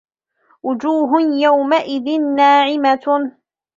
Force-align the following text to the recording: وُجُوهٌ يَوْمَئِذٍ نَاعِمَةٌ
وُجُوهٌ 0.63 1.21
يَوْمَئِذٍ 1.39 2.07
نَاعِمَةٌ 2.35 3.31